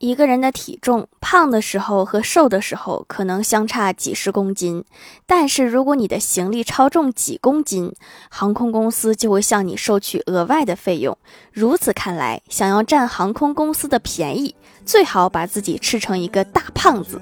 [0.00, 4.82] 一个人的体重胖的时候和瘦的时候可能相差几十公斤，
[5.26, 7.92] 但是如果你的行李超重几公斤，
[8.30, 11.18] 航空公司就会向你收取额外的费用。
[11.52, 14.54] 如此看来，想要占航空公司的便宜，
[14.86, 17.20] 最好把自己吃成一个大胖子。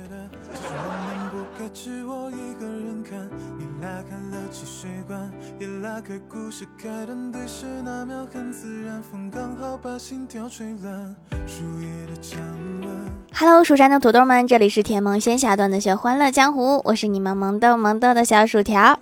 [13.33, 18.99] Hello，蜀山的土豆们，这里是甜萌仙侠段的学欢乐江湖，我是你们萌豆萌豆的小薯条。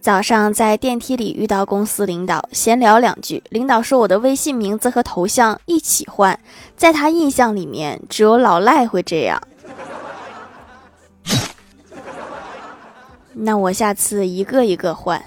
[0.00, 6.40] 早上在电梯里遇到公司领导，闲聊两句，领导说我的微信名字和头像一起换，
[6.78, 9.42] 在他印象里面只有老赖会这样。
[13.34, 15.20] 那我下次一个一个换。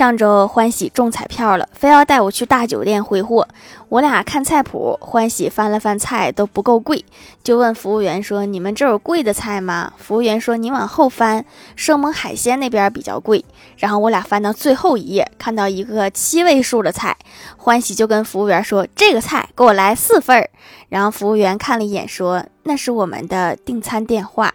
[0.00, 3.46] 上周欢喜中彩票了，非要带我去大酒店挥霍。
[3.90, 7.04] 我俩看菜谱，欢喜翻了翻菜都不够贵，
[7.44, 11.44] 就问服务员说：“你们这有贵的菜吗？”服务员说：“你往后翻，
[11.76, 13.44] 生猛海鲜那边比较贵。”
[13.76, 17.14] 然后我俩翻到最后一页，看到一个七位数的菜，
[17.58, 20.48] 欢喜就跟服务员说：“这个菜给我来四份儿。”
[20.88, 24.54] 然后服务员看了一眼说：“那是我们的订餐电话。”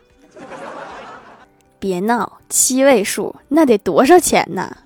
[1.77, 4.77] 别闹，七位数那得多少钱呢？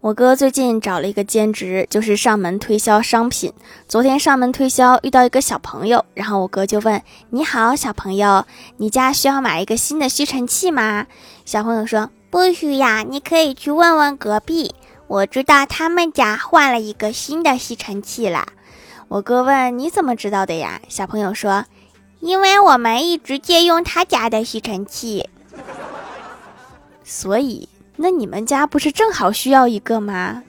[0.00, 3.52] 我哥最近找了一个兼职，就是上门推销商品。
[3.86, 8.46] 昨天上门推销遇到一个小朋友，然后我哥就问：“你好，小朋友，
[8.78, 11.06] 你家需要买一个新的吸尘器吗？”
[11.44, 14.74] 小朋友说：“不需要，你可以去问问隔壁，
[15.06, 18.46] 我知道他们家换了一个新的吸尘器了。”
[19.08, 21.66] 我哥问：“你怎么知道的呀？”小朋友说
[22.20, 25.28] ：“因为我们一直借用他家的吸尘器，
[27.04, 27.68] 所以。”
[28.02, 30.42] 那你们家不是正好需要一个吗？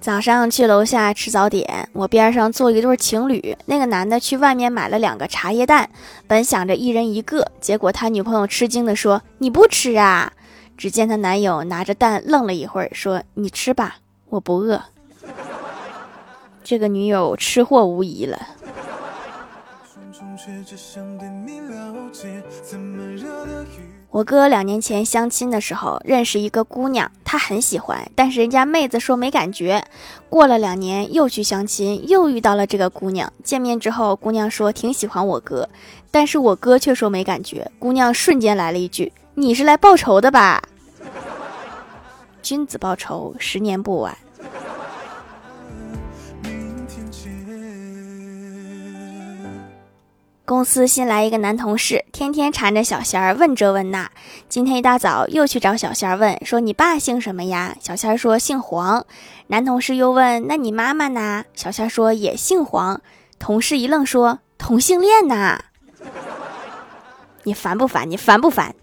[0.00, 5.88] 早上去楼下吃早点，我边上坐一对情侣，那个男的去外面买了两个茶叶蛋，
[6.26, 10.32] 本想着一人一个，结果他女朋友吃惊的说：“你不吃啊？”
[10.76, 13.98] 只见他男友拿着蛋愣了一会儿，说：“你吃吧，
[14.30, 14.82] 我不饿。”
[16.64, 18.38] 这个女友吃货无疑了。
[20.42, 22.42] 却只想对你了解
[24.08, 29.84] 我哥两年前相亲的时候认识一个姑娘，他很喜欢，但是人家妹子说没感觉。
[30.30, 33.30] 过了两年又去相亲，又遇到了这个姑娘。
[33.44, 35.68] 见面之后，姑娘说挺喜欢我哥，
[36.10, 37.70] 但是我哥却说没感觉。
[37.78, 40.62] 姑娘瞬间来了一句：“你是来报仇的吧？”
[42.40, 44.16] 君子报仇，十年不晚。
[50.50, 54.10] 公司新来一个男同事，天天缠着小仙儿问这问那。
[54.48, 57.76] 今天一大早又去找小仙儿问，说你爸姓什么呀？
[57.80, 59.06] 小仙儿说姓黄。
[59.46, 61.44] 男同事又问，那你妈妈呢？
[61.54, 63.00] 小仙儿说也姓黄。
[63.38, 65.60] 同事一愣，说同性恋呐？
[67.44, 68.10] 你烦不烦？
[68.10, 68.74] 你烦不烦？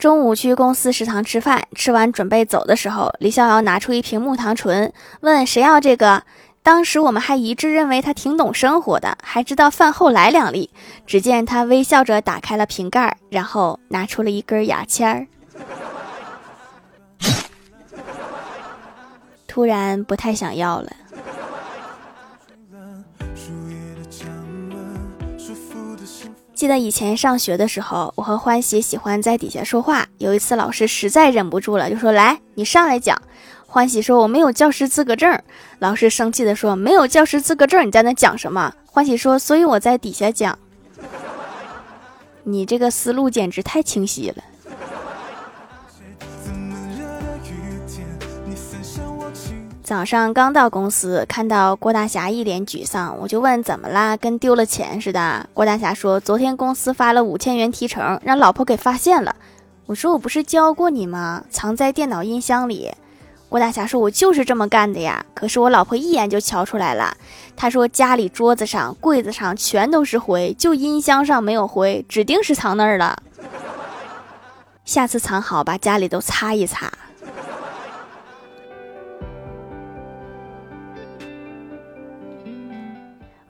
[0.00, 4.90] 中午去公司食堂吃饭，吃完准备走的时候，李逍遥拿出一瓶木糖醇，
[5.20, 6.22] 问谁要这个。
[6.62, 10.70] 当时我们还一致认为他挺懂生活的，还知道饭后来两粒。
[11.06, 15.26] 只见他微笑着打开了瓶盖，然后拿出了一根牙签儿，
[19.46, 20.90] 突然不太想要了。
[26.60, 30.06] 记得以前上学的时候，我和欢喜喜欢在底下说话。
[30.18, 33.18] 有一次，老师实在忍不住了，就说：“来，你上来讲。”
[33.66, 35.40] 欢喜说：“我没有教师资格证。”
[35.80, 40.58] 老师生气的说：“没有教师资格证，你在那讲什么？”欢喜说：“所以我在底下讲。”
[42.44, 44.44] 你这个思路简直太清晰了。
[49.90, 55.48] 早上刚到公司，看到郭大侠一脸沮丧，我就问怎么啦，跟丢了钱似的。
[55.52, 59.34] 郭大侠说，昨天公司发了五千元提成，让老婆给发现了。
[59.86, 61.42] 我说我不是教过你吗？
[61.50, 62.92] 藏在电脑音箱里。
[63.48, 65.26] 郭大侠说，我就是这么干的呀。
[65.34, 67.16] 可是我老婆一眼就瞧出来了。
[67.56, 73.20] 他说家里桌子上、柜子上全都是灰，就音箱上没有灰，指定是藏那儿了。
[74.84, 76.92] 下次藏好，把家里都擦一擦。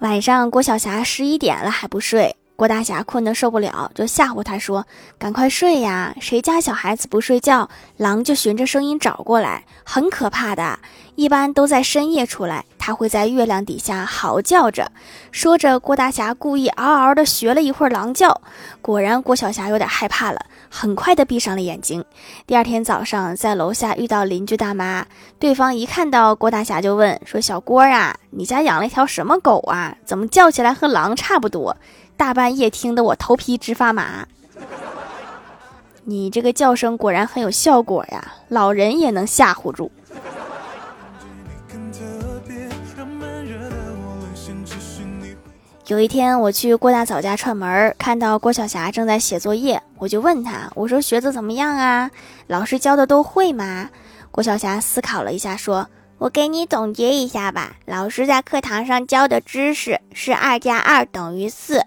[0.00, 2.34] 晚上，郭晓霞十一点了还不睡。
[2.56, 4.86] 郭大侠困得受不了，就吓唬他说
[5.18, 6.14] ：“赶快睡呀！
[6.20, 7.68] 谁家小孩子不睡觉，
[7.98, 10.78] 狼就循着声音找过来，很可怕的。
[11.16, 14.90] 一般都在深夜出来，他会在月亮底下嚎叫着。”
[15.32, 18.40] 说着，郭大侠故意嗷嗷的学了一会儿狼叫，
[18.80, 22.02] 果然郭小霞有点害怕了，很快的闭上了眼睛。
[22.46, 25.04] 第二天早上，在楼下遇到邻居大妈，
[25.38, 29.96] 对方一看到郭大侠就问说：“小郭啊，你家养了一条什么狗啊？
[30.06, 31.76] 怎么叫起来和狼差不多？”
[32.16, 34.26] 大半夜听得我头皮直发麻，
[36.04, 39.90] 你这个叫声果然很有效果呀，老人也能吓唬住。
[45.90, 52.08] 有一天我去郭大嫂家串门，看到郭晓霞正在写作业，我就问她，我说学的怎么样啊？
[52.46, 53.90] 老师教的都会吗？
[54.30, 55.88] 郭晓霞思考了一下，说。
[56.18, 57.72] 我给你总结一下吧。
[57.86, 61.84] 老师在课堂上教的知识是二加二等于四，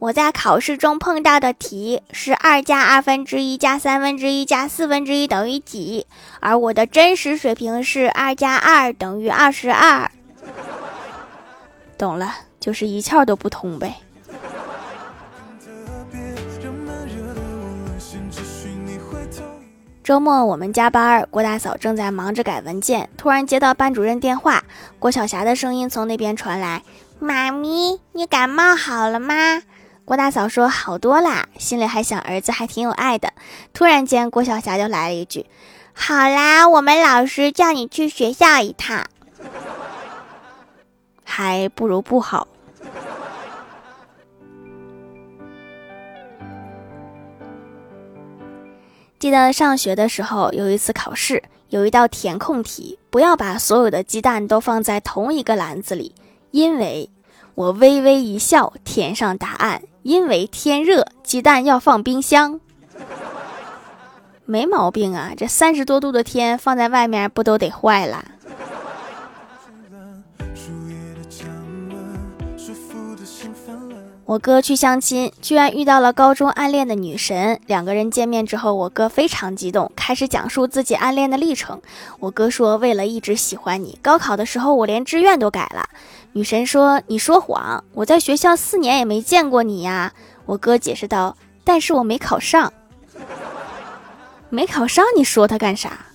[0.00, 6.06] 我在考试中碰到的题是二加二分之一加三分之一加四分之一等于几，
[6.40, 10.10] 而我的真实水平是二加二等于二十二。
[11.96, 12.34] 懂了，
[12.66, 13.94] 就是一窍都不通呗。
[20.02, 24.64] 周末我们加班，郭大嫂正在忙着改文件，突然接到班主任电话，
[24.98, 26.82] 郭晓霞的声音从那边传来
[27.20, 29.62] ：“妈咪，你感冒好了吗？”
[30.04, 33.32] 郭大嫂说：“好多啦。”心里还想儿子还挺有爱的。
[33.72, 35.46] 突然间，郭晓霞就来了一句
[35.94, 39.06] ：“好啦，我们老师叫你去学校一趟。
[41.22, 42.48] ”还不如不好。
[49.26, 56.14] 记得上学的时候，有一次考试，有一道填空题，不要把所有的鸡蛋都放在同一个篮子里，
[56.52, 57.10] 因为
[57.56, 62.60] 我微微一笑，填上答案，因为天热，鸡蛋要放冰箱，
[64.46, 68.24] 没毛病啊，这三十多度的天放在外面不都得坏了？
[74.26, 77.60] 我哥去相亲，居然遇到了高中暗恋的女神。
[77.68, 81.80] 两个人见面之后，我哥非常激动，开始讲述自己暗恋的历程。
[82.18, 85.88] 我哥说：“为了一直喜欢你，高考的时候我连志愿都改了。”
[86.34, 90.12] 女神说：“你说谎，我在学校四年也没见过你呀。”
[90.44, 92.72] 我哥解释道：“但是我没考上，
[94.50, 96.05] 没考上，你说他干啥？”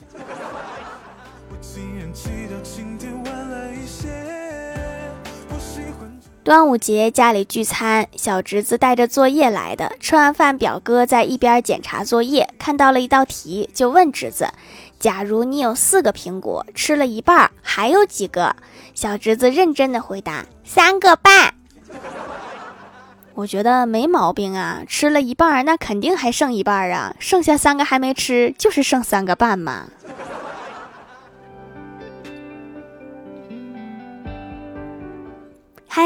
[6.43, 9.91] 端午节家里聚餐，小侄子带着作业来的。
[9.99, 14.49] 吃完饭，表哥在一边检查作业，看到了一道题，就问侄子
[14.99, 18.55] ：“假如你有四个苹果，吃了一半，还有几个？”
[18.95, 21.53] 小侄子认真的回答：“三个半。”
[23.35, 29.85] 我觉得没毛病啊，吃了一半，那肯定还剩一半啊，剩下三个还没吃，就是剩三个半嘛。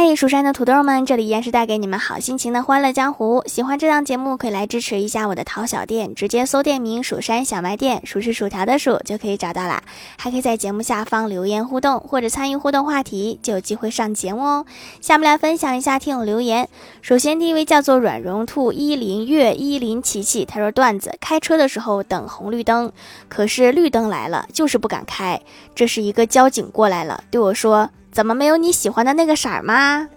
[0.07, 3.41] 嘿，蜀山的土豆们，这里依然是带给你们好心情的欢乐江湖。
[3.47, 9.81] 喜欢这档节目，可以来支持一下我的淘小店，直接搜店名“蜀山小卖店”，数是薯条的数就可以找到啦。
[10.19, 14.65] 还可以在节目下方留言互动，或者参与互动话题，就有机会上节目哦。
[15.01, 16.69] 下面来分享一下听友留言。
[17.01, 22.91] 首先第一位叫做软绒兔依林月依林琪琪，他说段子：开车的时候等红绿灯，
[23.27, 25.41] 可是绿灯来了，就是不敢开。
[25.73, 27.89] 这是一个交警过来了，对我说。
[28.15, 30.07] 怎么没有你喜欢的那个色儿吗？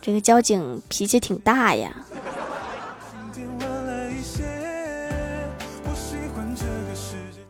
[0.00, 1.94] 这个交警脾气挺大呀。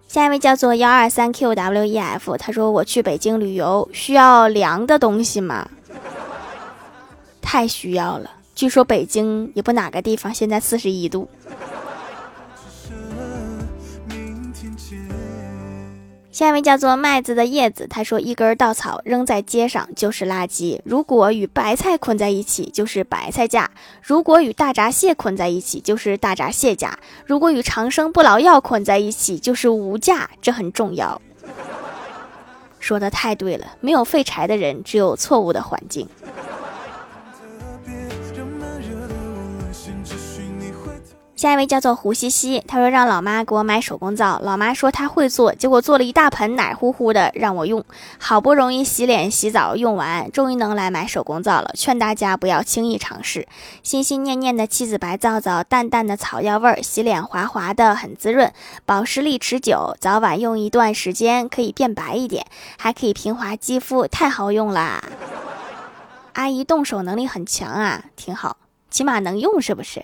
[0.08, 5.68] 下一位叫做幺二三 Q W E F，他说我去北京旅游需要凉的东西吗？
[7.40, 11.28] 太需要了，据说北京也不哪个地方现在四十一度。
[16.37, 23.71] 下一位叫做麦子的叶子，他说：“一根稻草扔在街上就是垃圾，如果与白菜捆在一起就是白菜价，
[24.02, 30.28] 如果与大闸蟹捆在一起就是大闸蟹价，如果与长生不老药捆在一起就是无价。
[30.43, 31.19] 这很重要。
[32.78, 36.07] ”说的太对了，没有废柴的人，只有错误的环境。
[41.37, 47.85] 下一位叫做胡西西，他说让老妈给我买手工皂，老妈说她会做，结果做了一大盆奶乎乎的让我用，
[48.19, 51.71] 好不容易洗脸洗澡用完，终于能来买手工皂了。
[51.75, 53.47] 劝大家不要轻易尝试。
[53.83, 58.50] 心心念念的七子白皂皂，淡淡的草药味儿，洗脸滑滑的，很滋润，
[58.87, 62.47] 保湿力持久，早晚用一段时间可以变白一点，
[62.78, 65.05] 还可以平滑肌肤，太好用啦！
[66.33, 68.57] 阿姨动手能力很强啊，挺好。
[68.88, 70.02] 起码能用，是不是？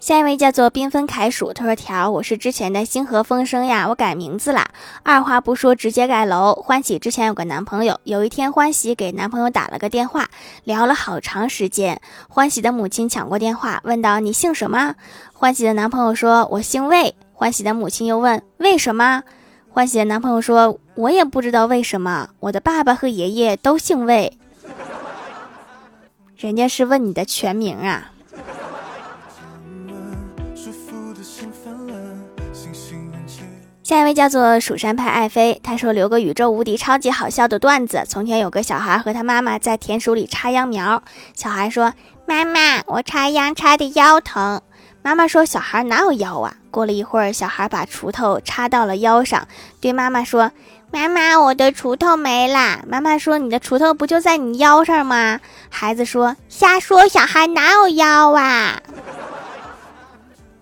[0.00, 4.70] 下一位叫做缤纷凯鼠，他说：“条，我是之前的星河风声呀，我改名字啦，
[5.02, 6.54] 二话不说直接盖楼。
[6.54, 10.30] 欢喜之前有个男朋友，有一天欢喜给男朋友打了个电话，
[10.64, 12.00] 聊了好长时间。
[12.30, 14.94] 欢喜的母亲抢过电话，问道：你姓什么？
[15.34, 17.14] 欢喜的男朋友说：我姓魏。
[17.34, 19.22] 欢喜的母亲又问：为什么？
[19.68, 24.38] 欢喜的男朋友说：我也不知道为什么，我的爸爸和爷爷都姓魏。
[26.38, 28.12] 人家是问你的全名啊。”
[33.90, 38.04] 下一位叫做蜀山派爱妃，他说留个宇宙无敌超级好笑的段子。
[38.08, 41.02] 从前有个小孩和他妈妈在田鼠里插秧苗，
[41.34, 41.92] 小孩说
[42.24, 44.62] ：“妈妈，我插秧插的腰疼。”
[45.02, 49.48] 妈妈说：“小孩哪有腰啊？”过了一会儿，小孩把锄头插到了腰上，
[49.80, 50.52] 对妈妈说
[50.92, 58.80] ：“妈妈，我的锄头没啦。”妈妈说：“你的锄头不就在你腰上吗？”孩子说：“瞎说，小孩哪有腰啊？”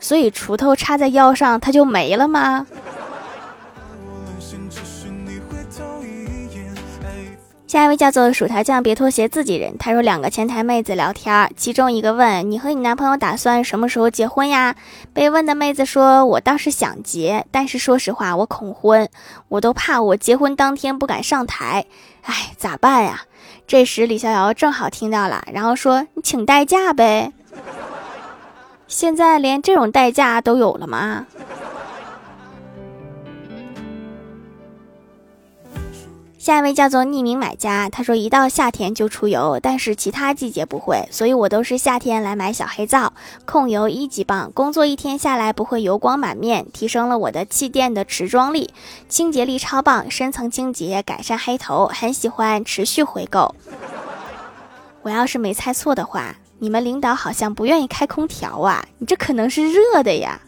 [0.00, 2.66] 所以锄头插在腰上，它就没了吗？
[7.68, 9.76] 下一位叫做薯条酱，别拖鞋，自己人。
[9.76, 14.74] 他说两个前台妹子聊天，其中一个问：“你和你男朋友打算什么时候结婚呀？”
[15.12, 19.06] 被问的妹子说：“我倒是想结，但是说实话，我恐婚，
[19.48, 21.84] 我都怕我结婚当天不敢上台。
[22.22, 23.24] 哎，咋办呀？”
[23.68, 27.34] 这时李逍遥正好听到了，然后说：“你请代驾呗。”
[28.88, 31.26] 现在连这种代驾都有了吗？
[36.48, 43.12] 下一位叫做匿名买家，他说一到夏天就出油，但是其他季节不会，所以我都是夏天来买小黑皂，
[43.44, 48.70] 控油一级棒，工作一天下来不会油光满面，提升了我的气垫的持妆力，
[49.10, 53.54] 清洁力超棒，深层清洁，改善黑头，很喜欢，持续回购。
[55.02, 60.40] 我要是没猜错的话，你们领导好像不愿意开空调啊，你这可能是热的呀。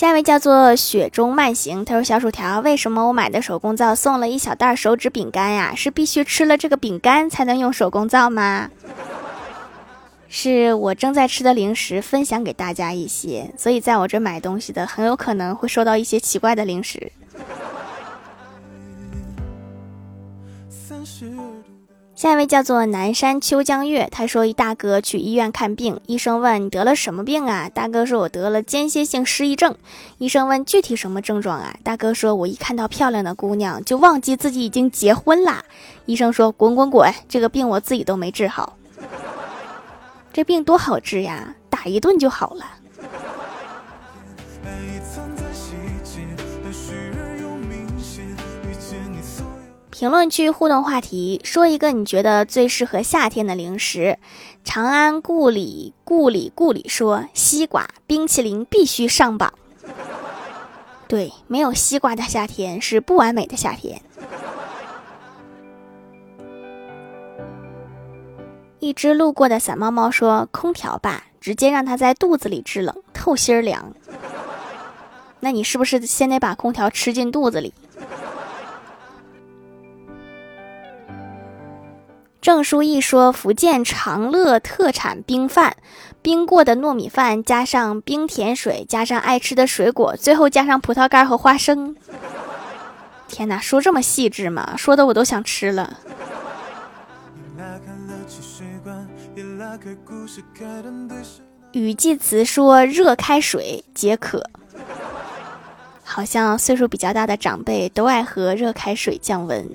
[0.00, 5.74] 下一位叫做雪中慢行，他说：“小薯条，为什么我买的手工皂送了一小袋手指饼干呀？
[5.76, 8.70] 是必须吃了这个饼干才能用手工皂吗？
[10.26, 17.12] 是我正在吃的零食，分享给大家一些，所以在我这买东西的很有可能会收到一些奇怪的零食。”
[22.20, 27.70] 下一位叫做南山秋江月，他说一大哥去医院看病，医生问你得了什么病啊？
[27.72, 29.74] 大哥说我得了间歇性失忆症。
[30.18, 31.74] 医生问具体什么症状啊？
[31.82, 35.64] 大哥说我一看到漂亮的姑娘就忘记自己已经结婚啦。
[36.04, 38.76] 医生说滚滚滚，这个病我自己都没治好。
[40.30, 42.66] 这病多好治呀，打一顿就好了。
[50.00, 54.16] 评论区互动话题：说一个你觉得最适合夏天的零食。
[54.64, 59.52] 长安故里故里故里说：西瓜冰淇淋必须上榜。
[61.06, 64.00] 对，没有西瓜的夏天是不完美的夏天。
[68.78, 73.92] 一只路过的散猫猫说：空调吧，直接让它在肚子里制冷，透心儿凉。
[75.40, 77.74] 那你是不是先得把空调吃进肚子里？
[82.40, 85.76] 郑书意说：“福建长乐特产冰饭，
[86.22, 91.94] 冰过的糯米饭，加上冰甜水，加上爱吃的水果，最后加上葡萄干和花生。
[93.28, 94.74] 天哪，说这么细致吗？
[94.76, 95.98] 说的我都想吃了。”
[101.72, 104.42] 雨季词说：“热开水解渴。”
[106.02, 109.68] 好像岁数比较大的长辈都爱喝热开水降温。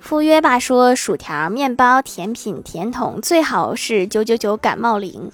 [0.00, 5.30] 赴约吧说薯条、面包、甜品、甜筒，最好是九九九感冒灵。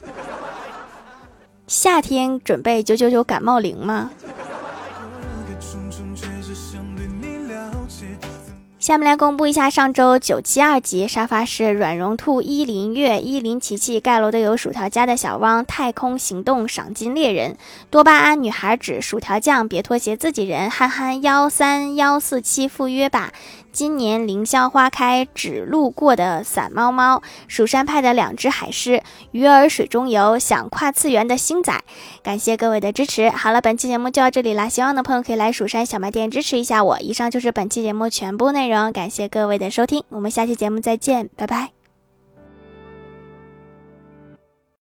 [1.67, 4.11] 夏天准备九九九感冒灵吗？
[8.85, 17.57] 下面来公布一下上周九七二级沙发是软绒兔、依林月、依林琪琪盖楼的有薯条家的小汪、太空行动、赏金猎人、
[17.89, 23.33] 多巴胺女孩纸薯条酱、别拖鞋、自己人、憨憨幺三幺四七赴约吧。
[23.75, 29.03] 今年凌霄花开，只路过的散猫猫，蜀山派的两只海狮，
[29.33, 31.83] 鱼儿水中游，想跨次元的星仔，
[32.23, 33.29] 感谢各位的支持。
[33.29, 37.01] 好了，本期节目就到这里啦，希望的朋友可以来蜀山小卖店支持一下我。
[37.01, 41.84] 以上就是本期节目全部内容，感谢各位的收听，我们下期节目再见，拜拜。